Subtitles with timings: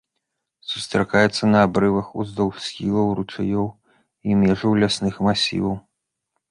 [0.69, 3.67] Сустракаецца на абрывах, уздоўж схілаў, ручаёў
[4.27, 5.75] і межаў лясных масіваў.